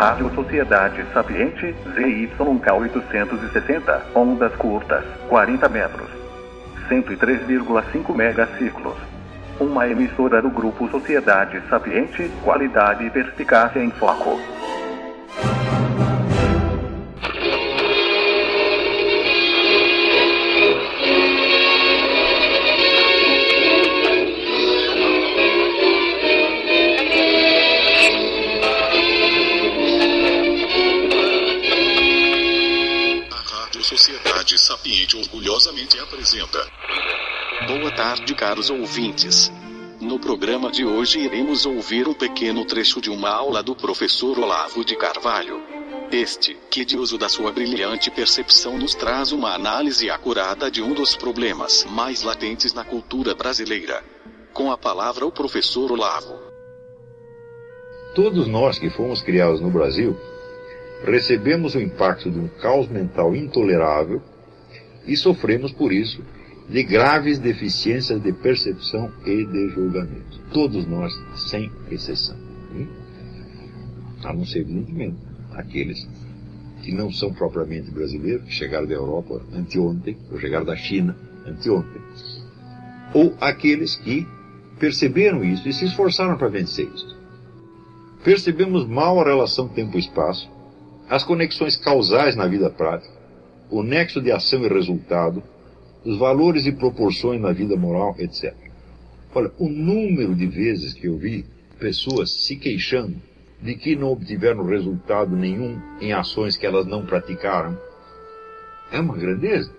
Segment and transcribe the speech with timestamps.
[0.00, 2.40] Rádio Sociedade Sapiente ZYK
[2.72, 6.08] 860, ondas curtas, 40 metros,
[6.88, 8.96] 103,5 megaciclos.
[9.60, 14.40] Uma emissora do Grupo Sociedade Sapiente, qualidade e perspicácia em foco.
[38.60, 39.50] Caros ouvintes.
[40.00, 44.84] No programa de hoje iremos ouvir um pequeno trecho de uma aula do professor Olavo
[44.84, 45.62] de Carvalho.
[46.12, 50.92] Este, que de uso da sua brilhante percepção nos traz uma análise acurada de um
[50.92, 54.02] dos problemas mais latentes na cultura brasileira.
[54.52, 56.34] Com a palavra o professor Olavo.
[58.14, 60.18] Todos nós que fomos criados no Brasil
[61.04, 64.20] recebemos o impacto de um caos mental intolerável
[65.06, 66.22] e sofremos por isso
[66.70, 70.40] de graves deficiências de percepção e de julgamento.
[70.52, 72.36] Todos nós, sem exceção.
[72.74, 72.88] Hein?
[74.22, 75.16] A não ser, evidentemente,
[75.52, 76.08] aqueles
[76.82, 82.00] que não são propriamente brasileiros, que chegaram da Europa anteontem, ou chegaram da China anteontem.
[83.12, 84.26] Ou aqueles que
[84.78, 87.18] perceberam isso e se esforçaram para vencer isso.
[88.22, 90.48] Percebemos mal a relação tempo-espaço,
[91.08, 93.12] as conexões causais na vida prática,
[93.68, 95.42] o nexo de ação e resultado,
[96.04, 98.54] os valores e proporções na vida moral, etc.
[99.34, 101.44] Olha, o número de vezes que eu vi
[101.78, 103.16] pessoas se queixando
[103.62, 107.78] de que não obtiveram resultado nenhum em ações que elas não praticaram
[108.90, 109.72] é uma grandeza.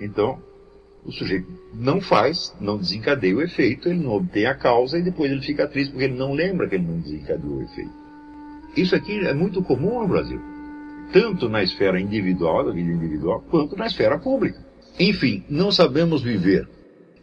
[0.00, 0.38] Então,
[1.04, 5.30] o sujeito não faz, não desencadeia o efeito, ele não obtém a causa e depois
[5.30, 7.92] ele fica triste porque ele não lembra que ele não desencadeou o efeito.
[8.76, 10.54] Isso aqui é muito comum no Brasil
[11.14, 14.63] tanto na esfera individual, da vida individual, quanto na esfera pública.
[14.98, 16.68] Enfim, não sabemos viver.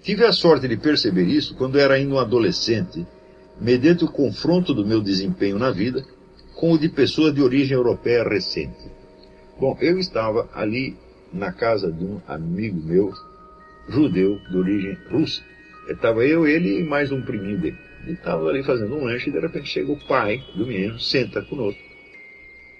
[0.04, 3.06] Tive a sorte de perceber isso quando era ainda um adolescente,
[3.60, 6.04] mediante o confronto do meu desempenho na vida
[6.56, 8.92] com o de pessoas de origem europeia recente.
[9.60, 10.98] Bom, eu estava ali
[11.32, 13.14] na casa de um amigo meu,
[13.88, 15.42] judeu de origem russa.
[15.88, 17.78] Estava eu, ele e mais um priminho dele.
[18.04, 21.42] Ele estava ali fazendo um lanche e de repente chega o pai do menino, senta
[21.42, 21.82] conosco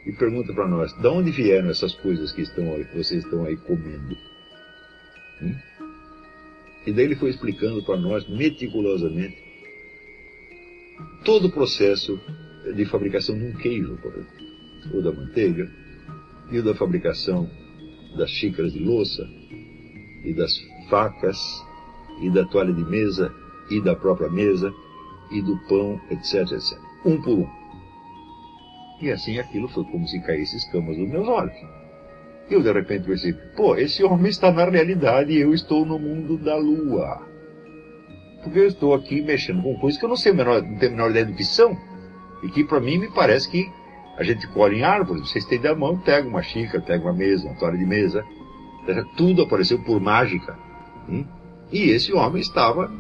[0.06, 3.56] e pergunta para nós: de onde vieram essas coisas que, estão, que vocês estão aí
[3.58, 4.18] comendo?
[5.42, 5.56] Hum?
[6.86, 9.38] E daí ele foi explicando para nós meticulosamente
[11.24, 12.20] todo o processo
[12.76, 14.46] de fabricação de um queijo, por exemplo,
[14.94, 15.70] ou da manteiga,
[16.52, 17.50] e o da fabricação
[18.18, 19.28] das xícaras de louça,
[20.24, 20.52] e das
[20.90, 21.38] facas,
[22.22, 23.34] e da toalha de mesa,
[23.70, 24.74] e da própria mesa,
[25.32, 26.78] e do pão, etc, etc.
[27.06, 27.50] Um por um.
[29.02, 31.56] E assim aquilo foi como se caísse escamas dos meus olhos.
[32.52, 36.38] Eu de repente pensei, pô, esse homem está na realidade e eu estou no mundo
[36.38, 37.22] da lua.
[38.44, 40.96] Porque eu estou aqui mexendo com coisas que eu não sei menor, não tenho a
[40.96, 41.78] menor ideia do que são.
[42.44, 43.72] E que para mim me parece que
[44.18, 47.48] a gente colhe em árvores, você estende a mão, pega uma xícara, pega uma mesa,
[47.48, 48.26] uma toalha de mesa.
[49.16, 50.60] Tudo apareceu por mágica.
[51.08, 51.24] Hum?
[51.72, 52.92] E esse homem estava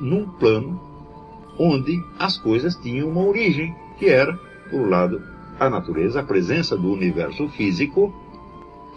[0.00, 0.80] num plano
[1.58, 4.36] onde as coisas tinham uma origem, que era,
[4.68, 5.22] por um lado,
[5.60, 8.12] a natureza, a presença do universo físico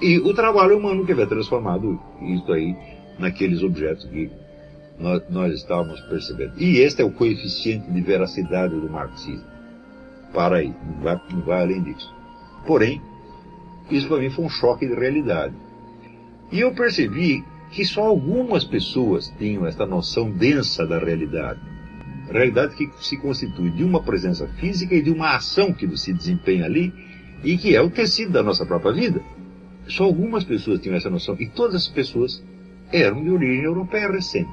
[0.01, 2.75] e o trabalho humano que havia transformado isso aí
[3.17, 4.31] naqueles objetos que
[4.99, 6.53] nós, nós estávamos percebendo.
[6.57, 9.45] E este é o coeficiente de veracidade do marxismo.
[10.33, 12.13] Para aí, não vai, não vai além disso.
[12.65, 13.01] Porém,
[13.89, 15.53] isso para mim foi um choque de realidade.
[16.51, 21.59] E eu percebi que só algumas pessoas tinham esta noção densa da realidade
[22.31, 26.65] realidade que se constitui de uma presença física e de uma ação que se desempenha
[26.65, 26.93] ali
[27.43, 29.21] e que é o tecido da nossa própria vida.
[29.89, 32.43] Só algumas pessoas tinham essa noção e todas as pessoas
[32.91, 34.49] eram de origem europeia recente.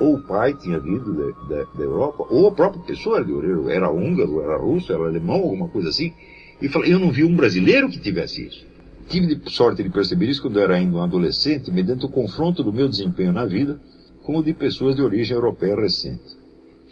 [0.00, 3.32] Ou o pai tinha vindo da, da, da Europa, ou a própria pessoa era de
[3.32, 6.12] origem, era húngaro, era russo, era alemão, alguma coisa assim.
[6.60, 8.66] E falei, eu não vi um brasileiro que tivesse isso.
[9.08, 12.72] Tive sorte de perceber isso quando eu era ainda um adolescente, mediante o confronto do
[12.72, 13.80] meu desempenho na vida
[14.22, 16.42] com o de pessoas de origem europeia recente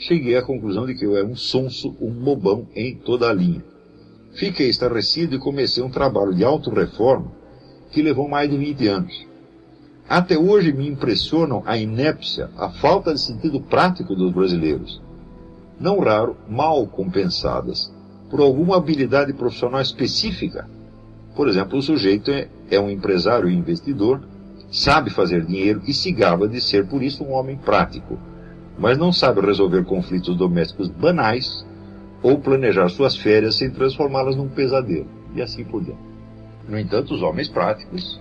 [0.00, 3.62] cheguei à conclusão de que eu era um sonso, um bobão em toda a linha.
[4.32, 7.30] Fiquei estarrecido e comecei um trabalho de autorreforma
[7.90, 9.26] que levou mais de 20 anos.
[10.08, 15.00] Até hoje me impressionam a inépcia, a falta de sentido prático dos brasileiros,
[15.78, 17.92] não raro mal compensadas
[18.28, 20.68] por alguma habilidade profissional específica.
[21.34, 24.20] Por exemplo, o sujeito é, é um empresário e investidor,
[24.70, 28.18] sabe fazer dinheiro e se gaba de ser, por isso, um homem prático
[28.80, 31.66] mas não sabe resolver conflitos domésticos banais
[32.22, 36.09] ou planejar suas férias sem transformá-las num pesadelo, e assim por diante.
[36.68, 38.20] No entanto, os homens práticos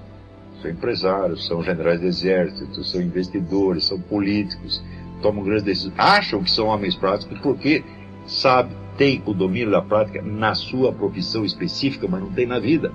[0.62, 4.82] são empresários, são generais de exército, são investidores, são políticos,
[5.22, 7.84] tomam grandes decisões, acham que são homens práticos porque
[8.28, 12.92] sabe, tem o domínio da prática na sua profissão específica, mas não tem na vida.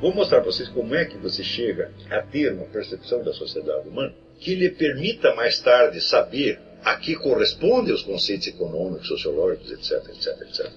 [0.00, 3.88] Vou mostrar para vocês como é que você chega a ter uma percepção da sociedade
[3.88, 10.08] humana que lhe permita mais tarde saber a que correspondem os conceitos econômicos, sociológicos, etc,
[10.10, 10.70] etc, etc.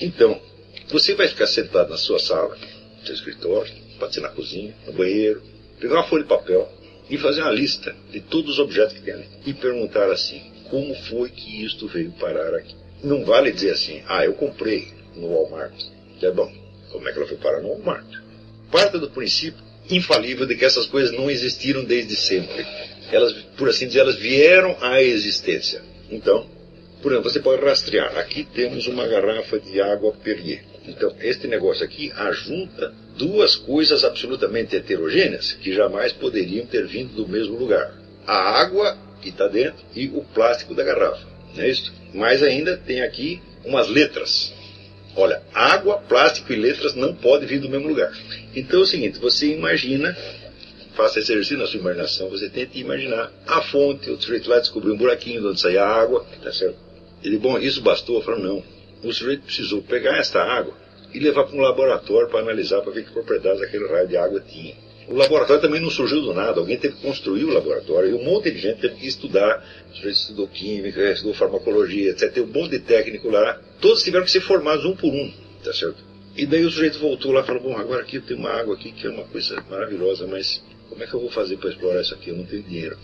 [0.00, 0.40] Então,
[0.90, 2.56] você vai ficar sentado na sua sala,
[3.00, 5.42] no seu escritório, pode ser na cozinha, no banheiro,
[5.78, 6.70] pegar uma folha de papel
[7.08, 10.94] e fazer uma lista de todos os objetos que tem ali e perguntar assim, como
[10.94, 12.74] foi que isto veio parar aqui?
[13.02, 15.74] Não vale dizer assim, ah, eu comprei no Walmart.
[16.22, 16.52] É bom,
[16.92, 18.06] como é que ela foi parar no Walmart?
[18.70, 22.64] Parta do princípio infalível de que essas coisas não existiram desde sempre.
[23.10, 25.82] Elas, por assim dizer, elas vieram à existência.
[26.10, 26.46] Então,
[27.02, 28.18] por exemplo, você pode rastrear.
[28.18, 30.64] Aqui temos uma garrafa de água Perrier.
[30.86, 37.28] Então, este negócio aqui ajunta duas coisas absolutamente heterogêneas que jamais poderiam ter vindo do
[37.28, 37.94] mesmo lugar:
[38.26, 41.26] a água que está dentro e o plástico da garrafa.
[41.54, 41.92] Não é isso?
[42.14, 44.52] Mais ainda, tem aqui umas letras.
[45.16, 48.12] Olha, água, plástico e letras não podem vir do mesmo lugar.
[48.54, 50.16] Então é o seguinte: você imagina,
[50.94, 54.94] faça esse exercício na sua imaginação, você tenta imaginar a fonte, o sujeito lá descobriu
[54.94, 56.89] um buraquinho de onde saía a água, tá certo?
[57.22, 58.16] Ele, bom, isso bastou?
[58.16, 58.62] Eu falo, não.
[59.02, 60.74] O sujeito precisou pegar esta água
[61.12, 64.40] e levar para um laboratório para analisar para ver que propriedades aquele raio de água
[64.40, 64.74] tinha.
[65.08, 68.22] O laboratório também não surgiu do nada, alguém teve que construir o laboratório e um
[68.22, 69.66] monte de gente teve que estudar.
[69.90, 72.32] O sujeito estudou química, estudou farmacologia, etc.
[72.32, 73.60] Tem um monte de técnico lá.
[73.80, 75.32] Todos tiveram que ser formados um por um,
[75.64, 75.98] tá certo?
[76.36, 78.74] E daí o sujeito voltou lá e falou: Bom, agora aqui eu tenho uma água
[78.74, 82.02] aqui que é uma coisa maravilhosa, mas como é que eu vou fazer para explorar
[82.02, 82.30] isso aqui?
[82.30, 82.96] Eu não tenho dinheiro.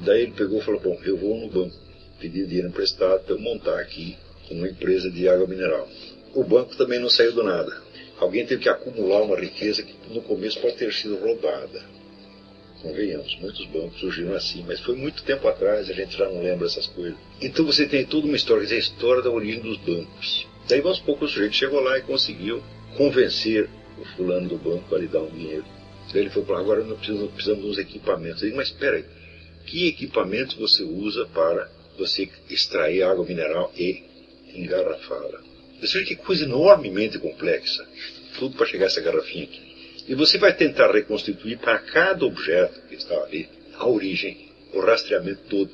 [0.00, 1.83] Daí ele pegou e falou: Bom, eu vou no banco
[2.18, 4.16] pedir dinheiro emprestado para eu montar aqui
[4.50, 5.88] uma empresa de água mineral.
[6.34, 7.82] O banco também não saiu do nada.
[8.18, 11.82] Alguém teve que acumular uma riqueza que no começo pode ter sido roubada.
[12.82, 16.66] Convenhamos, muitos bancos surgiram assim, mas foi muito tempo atrás, a gente já não lembra
[16.66, 17.18] essas coisas.
[17.40, 20.46] Então você tem toda uma história, é a história da origem dos bancos.
[20.68, 22.62] Daí, aos poucos, o sujeito chegou lá e conseguiu
[22.96, 23.68] convencer
[23.98, 25.64] o fulano do banco a lhe dar um dinheiro.
[26.12, 28.42] Daí ele falou, agora nós precisamos, precisamos de uns equipamentos.
[28.42, 29.04] Eu mas espera aí,
[29.66, 34.02] que equipamentos você usa para você extrair água mineral e
[34.54, 35.40] engarrafá-la?
[35.80, 37.86] Você vê que coisa enormemente complexa.
[38.38, 40.04] Tudo para chegar a essa garrafinha aqui.
[40.08, 45.42] E você vai tentar reconstituir para cada objeto que está ali a origem, o rastreamento
[45.48, 45.70] todo.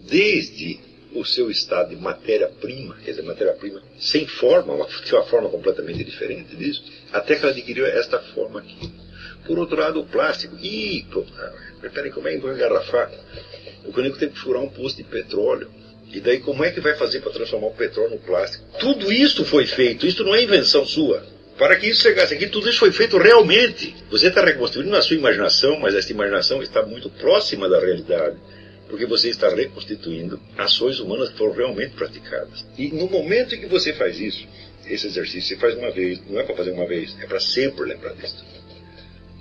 [0.00, 0.78] Desde
[1.12, 6.54] o seu estado de matéria-prima, quer dizer, matéria-prima sem forma, uma, uma forma completamente diferente
[6.56, 8.92] disso, até que ela adquiriu esta forma aqui.
[9.46, 10.56] Por outro lado, o plástico.
[10.56, 11.06] Ih,
[11.92, 13.10] peraí, como é que eu vou engarrafar?
[13.84, 15.70] O Canico tem que furar um poço de petróleo.
[16.12, 18.64] E daí como é que vai fazer para transformar o petróleo no plástico?
[18.78, 21.26] Tudo isso foi feito, isso não é invenção sua.
[21.58, 23.94] Para que isso chegasse aqui, tudo isso foi feito realmente.
[24.10, 28.36] Você está reconstruindo na sua imaginação, mas essa imaginação está muito próxima da realidade.
[28.88, 32.66] Porque você está reconstituindo ações humanas que foram realmente praticadas.
[32.76, 34.46] E no momento em que você faz isso,
[34.86, 37.86] esse exercício você faz uma vez, não é para fazer uma vez, é para sempre
[37.86, 38.44] lembrar disso.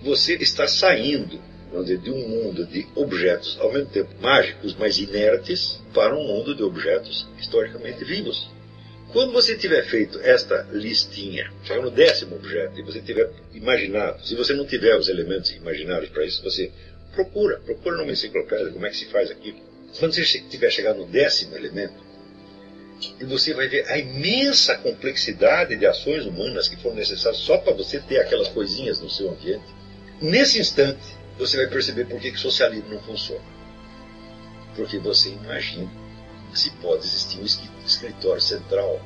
[0.03, 1.39] Você está saindo
[1.81, 6.61] de um mundo de objetos ao mesmo tempo mágicos, mas inertes, para um mundo de
[6.61, 8.51] objetos historicamente vivos.
[9.11, 14.35] Quando você tiver feito esta listinha, chegar no décimo objeto, e você tiver imaginado, se
[14.35, 16.71] você não tiver os elementos imaginários para isso, você
[17.13, 19.55] procura, procura numa enciclopédia como é que se faz aqui.
[19.99, 21.93] Quando você tiver chegado no décimo elemento,
[23.19, 27.73] e você vai ver a imensa complexidade de ações humanas que foram necessárias só para
[27.73, 29.65] você ter aquelas coisinhas no seu ambiente.
[30.21, 31.03] Nesse instante,
[31.45, 33.43] você vai perceber por que, o socialismo não funciona.
[34.75, 35.91] Porque você imagina
[36.53, 39.01] se pode existir um escritório central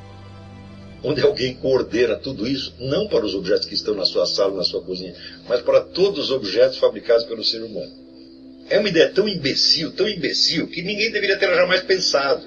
[1.03, 4.63] onde alguém coordena tudo isso, não para os objetos que estão na sua sala, na
[4.63, 5.15] sua cozinha,
[5.47, 7.91] mas para todos os objetos fabricados pelo ser humano.
[8.69, 12.45] É uma ideia tão imbecil, tão imbecil, que ninguém deveria ter jamais pensado.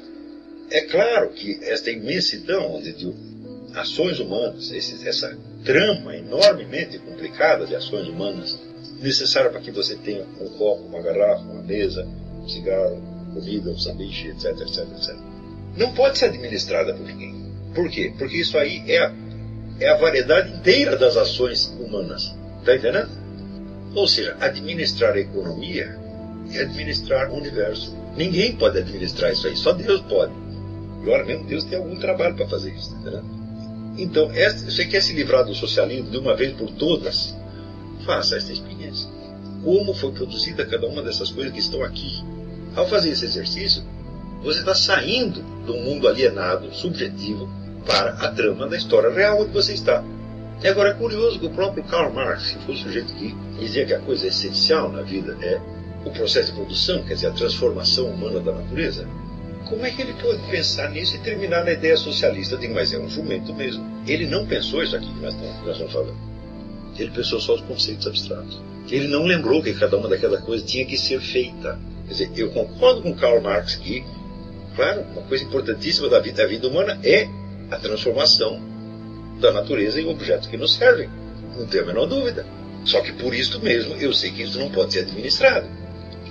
[0.70, 3.12] É claro que esta imensidão de
[3.75, 8.59] ações humanas, essa trama enormemente complicada de ações humanas,
[9.00, 12.07] necessária para que você tenha um copo, uma garrafa, uma mesa,
[12.42, 13.00] um cigarro,
[13.35, 15.16] comida, um sanduíche, etc, etc, etc.
[15.76, 17.52] Não pode ser administrada por ninguém.
[17.75, 18.12] Por quê?
[18.19, 19.14] Porque isso aí é a,
[19.78, 22.35] é a variedade inteira das ações humanas.
[22.61, 23.11] Está entendendo?
[23.95, 25.99] Ou seja, administrar a economia
[26.52, 27.97] é administrar o universo.
[28.16, 30.33] Ninguém pode administrar isso aí, só Deus pode.
[31.02, 33.23] Agora mesmo Deus tem algum trabalho para fazer isso, entendeu?
[33.97, 37.37] Então, você quer se livrar do socialismo de uma vez por todas?
[38.11, 39.09] Faça esta experiência.
[39.62, 42.25] Como foi produzida cada uma dessas coisas que estão aqui?
[42.75, 43.85] Ao fazer esse exercício,
[44.43, 47.49] Você está saindo do mundo alienado, subjetivo,
[47.87, 50.02] para a trama da história real onde você está.
[50.61, 53.87] E agora é curioso que o próprio Karl Marx, que foi o sujeito que dizia
[53.87, 55.61] que a coisa essencial na vida é
[56.05, 59.07] o processo de produção, quer dizer, a transformação humana da natureza,
[59.69, 62.57] como é que ele pode pensar nisso e terminar na ideia socialista?
[62.57, 63.87] Eu digo, mas é um jumento mesmo.
[64.05, 66.29] Ele não pensou isso aqui que nós estamos falando.
[67.00, 68.61] Ele pensou só os conceitos abstratos.
[68.90, 71.78] Ele não lembrou que cada uma daquelas coisas tinha que ser feita.
[72.07, 74.04] Quer dizer, eu concordo com Karl Marx que,
[74.76, 77.28] claro, uma coisa importantíssima da vida, da vida humana é
[77.71, 78.61] a transformação
[79.40, 81.09] da natureza em objetos que nos servem.
[81.57, 82.45] Não tenho a menor dúvida.
[82.85, 85.66] Só que por isso mesmo eu sei que isso não pode ser administrado.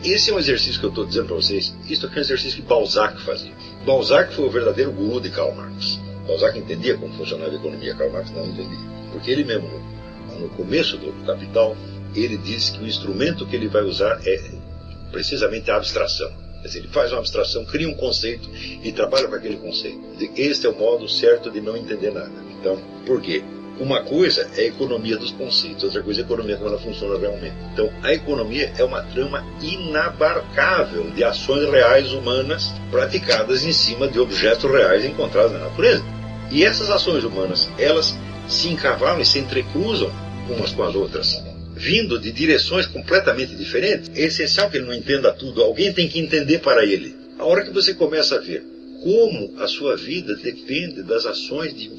[0.04, 1.76] Esse é um exercício que eu estou dizendo para vocês.
[1.90, 3.52] Isso aqui é um exercício que Balzac fazia.
[3.86, 6.00] Balzac foi o verdadeiro guru de Karl Marx.
[6.26, 8.80] Balzac entendia como funcionava a economia, Karl Marx não entendia.
[9.12, 9.70] Porque ele mesmo,
[10.40, 11.76] no, começo do Capital,
[12.16, 14.42] ele diz que o instrumento que ele vai usar é
[15.12, 16.32] precisamente a abstração.
[16.62, 18.50] Quer dizer, ele faz uma abstração, cria um conceito
[18.84, 20.00] e trabalha com aquele conceito.
[20.36, 22.32] Este é o modo certo de não entender nada.
[22.60, 23.44] Então, por quê?
[23.80, 27.18] Uma coisa é a economia dos conceitos, outra coisa é a economia como ela funciona
[27.18, 27.56] realmente.
[27.72, 34.20] Então, a economia é uma trama inabarcável de ações reais humanas praticadas em cima de
[34.20, 36.04] objetos reais encontrados na natureza.
[36.52, 38.18] E essas ações humanas, elas
[38.50, 40.12] se encavalam e se entrecruzam
[40.54, 41.44] umas com as outras,
[41.76, 44.10] vindo de direções completamente diferentes.
[44.16, 47.16] É essencial que ele não entenda tudo, alguém tem que entender para ele.
[47.38, 48.64] A hora que você começa a ver
[49.02, 51.90] como a sua vida depende das ações de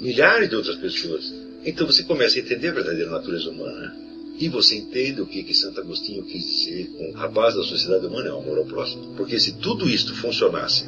[0.00, 1.32] milhares de outras pessoas.
[1.64, 3.94] Então você começa a entender a verdadeira natureza humana.
[4.38, 8.06] E você entende o que, que Santo Agostinho quis dizer com a base da sociedade
[8.06, 9.14] humana é o amor ao próximo.
[9.14, 10.86] Porque se tudo isto funcionasse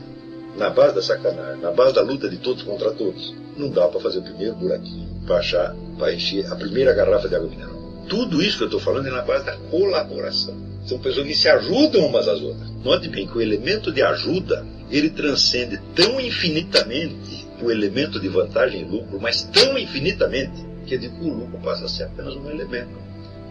[0.56, 4.00] na base da sacanagem, na base da luta de todos contra todos, não dá para
[4.00, 7.80] fazer o primeiro buraquinho para achar, para encher a primeira garrafa de água mineral.
[8.08, 10.56] Tudo isso que eu estou falando é na base da colaboração.
[10.84, 12.68] São pessoas que se ajudam umas às outras.
[12.82, 18.80] Note bem que o elemento de ajuda ele transcende tão infinitamente o elemento de vantagem
[18.80, 22.90] e lucro, mas tão infinitamente que o lucro passa a ser apenas um elemento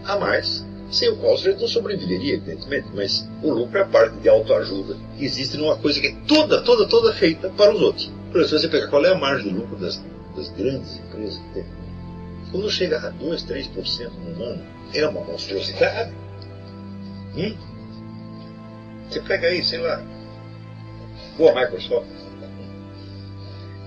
[0.04, 3.86] a mais, sem o qual o sujeito não sobreviveria, evidentemente, mas o lucro é a
[3.86, 7.80] parte de autoajuda que existe numa coisa que é toda, toda, toda feita para os
[7.80, 8.12] outros.
[8.30, 10.04] Por exemplo, você pegar qual é a margem de lucro das,
[10.36, 11.81] das grandes empresas que tem,
[12.52, 16.14] quando chega a 2, 3% no ano, é uma monstruosidade.
[17.34, 17.56] Hum?
[19.08, 20.02] Você pega aí, sei lá,
[21.36, 22.06] boa Microsoft,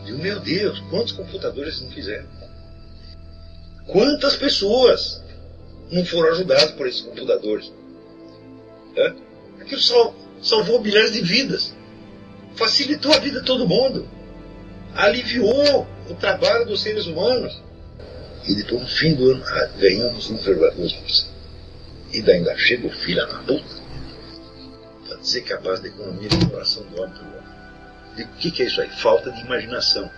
[0.06, 2.28] Digo, meu Deus, quantos computadores não fizeram?
[3.88, 5.24] Quantas pessoas
[5.92, 7.74] não foram ajudadas por esses computadores?
[8.96, 9.14] É?
[9.62, 11.76] Aquilo sal, salvou milhares de vidas.
[12.56, 14.08] Facilitou a vida de todo mundo.
[14.94, 17.60] Aliviou o trabalho dos seres humanos.
[18.48, 20.38] E depois, no fim do ano, ah, ganhamos um
[22.12, 23.86] E daí ainda chega o filho na puta
[25.08, 27.46] para dizer que a base da economia é a coração do homem pelo homem.
[28.18, 28.90] O que, que é isso aí?
[28.90, 30.10] Falta de imaginação.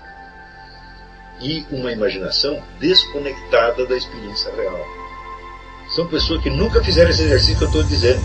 [1.41, 4.85] E uma imaginação desconectada da experiência real.
[5.95, 8.21] São pessoas que nunca fizeram esse exercício que eu estou dizendo.